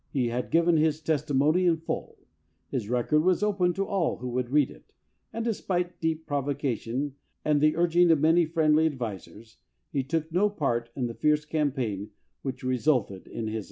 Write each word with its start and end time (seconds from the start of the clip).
He 0.09 0.29
had 0.29 0.49
given 0.49 0.77
his 0.77 0.99
testimony 0.99 1.67
in 1.67 1.77
full, 1.77 2.17
his 2.69 2.89
record 2.89 3.21
was 3.21 3.43
open 3.43 3.71
to 3.75 3.85
all 3.85 4.17
who 4.17 4.29
would 4.29 4.49
read 4.49 4.71
it, 4.71 4.93
and 5.31 5.45
despite 5.45 6.01
deep 6.01 6.25
provocation 6.25 7.13
and 7.45 7.61
the 7.61 7.75
urging 7.75 8.07
289 8.07 8.07
LINCOLN 8.07 8.09
THE 8.09 8.09
LAWYER 8.09 8.17
of 8.17 8.35
many 8.35 8.45
friendly 8.47 8.85
advisers, 9.39 9.57
he 9.91 10.03
took 10.03 10.31
no 10.31 10.49
part 10.49 10.89
in 10.95 11.05
the 11.05 11.13
fierce 11.13 11.45
campaign 11.45 12.09
which 12.41 12.63
resulted 12.63 13.27
in 13.27 13.45
his 13.45 13.49
election. 13.53 13.59